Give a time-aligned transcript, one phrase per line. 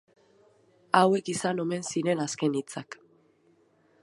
[1.01, 2.99] Hauek izan omen ziren azken hitzak.